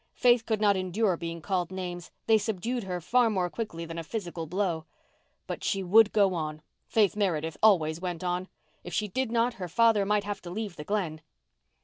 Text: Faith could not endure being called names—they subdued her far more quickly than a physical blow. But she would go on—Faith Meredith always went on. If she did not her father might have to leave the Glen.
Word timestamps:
Faith 0.15 0.47
could 0.47 0.59
not 0.59 0.75
endure 0.75 1.15
being 1.15 1.43
called 1.43 1.69
names—they 1.69 2.37
subdued 2.39 2.85
her 2.85 2.99
far 2.99 3.29
more 3.29 3.51
quickly 3.51 3.85
than 3.85 3.99
a 3.99 4.03
physical 4.03 4.47
blow. 4.47 4.83
But 5.45 5.63
she 5.63 5.83
would 5.83 6.11
go 6.11 6.33
on—Faith 6.33 7.15
Meredith 7.15 7.55
always 7.61 8.01
went 8.01 8.23
on. 8.23 8.47
If 8.83 8.95
she 8.95 9.07
did 9.07 9.31
not 9.31 9.53
her 9.61 9.67
father 9.67 10.03
might 10.03 10.23
have 10.23 10.41
to 10.41 10.49
leave 10.49 10.75
the 10.75 10.83
Glen. 10.83 11.21